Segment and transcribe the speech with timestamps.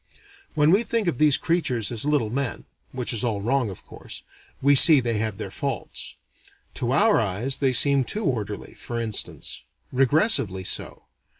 [0.55, 4.23] When we think of these creatures as little men (which is all wrong of course)
[4.59, 6.15] we see they have their faults.
[6.81, 9.61] To our eyes they seem too orderly, for instance.
[9.93, 11.03] Repressively so.